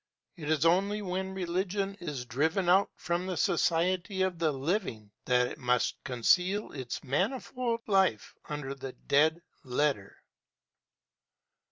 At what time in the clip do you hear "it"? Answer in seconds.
0.35-0.49, 5.45-5.59